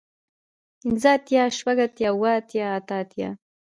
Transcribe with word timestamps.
پنځۀ 0.79 1.09
اتيا 1.17 1.43
شپږ 1.57 1.77
اتيا 1.85 2.09
اووه 2.13 2.31
اتيا 2.39 2.65
اتۀ 2.77 2.95
اتيا 3.03 3.29